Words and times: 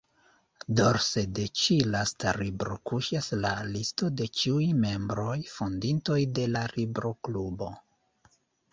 Dorse 0.77 1.23
de 1.39 1.45
ĉi-lasta 1.63 2.33
libro 2.39 2.79
kuŝas 2.93 3.29
la 3.43 3.53
listo 3.69 4.11
de 4.23 4.29
ĉiuj 4.41 4.67
membroj-fondintoj 4.81 6.21
de 6.41 6.51
la 6.59 6.69
Libro-Klubo. 6.77 7.75